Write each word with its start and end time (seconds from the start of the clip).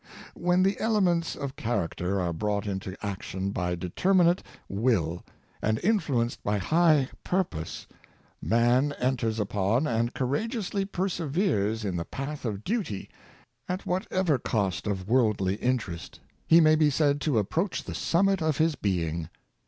When 0.33 0.63
the 0.63 0.79
elements 0.79 1.35
of 1.35 1.55
character 1.55 2.19
are 2.19 2.33
brought 2.33 2.65
into 2.65 2.97
ac 3.05 3.17
tion 3.21 3.51
by 3.51 3.75
determinate 3.75 4.41
will 4.67 5.23
and 5.61 5.79
influenced 5.83 6.43
by 6.43 6.57
high 6.57 7.09
pur 7.23 7.43
pose, 7.43 7.85
man 8.41 8.93
enters 8.93 9.39
upon 9.39 9.85
and 9.85 10.11
courageously* 10.15 10.85
perseveres 10.85 11.85
in 11.85 11.97
the 11.97 12.05
path 12.05 12.45
of 12.45 12.63
duty, 12.63 13.11
at 13.69 13.85
whatever 13.85 14.39
cost 14.39 14.87
of 14.87 15.07
worldly 15.07 15.57
interest, 15.57 16.19
he 16.47 16.59
may 16.59 16.75
be 16.75 16.89
said 16.89 17.21
to 17.21 17.37
approach 17.37 17.83
the 17.83 17.93
summit 17.93 18.41
of 18.41 18.57
his 18.57 18.73
being. 18.73 19.29